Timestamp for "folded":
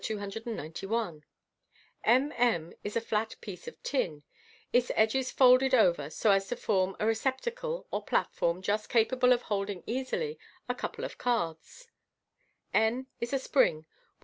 5.31-5.75